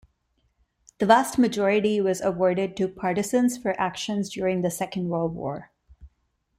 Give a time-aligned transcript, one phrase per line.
[0.97, 5.69] The vast majority was awarded to partisans for actions during the Second World War.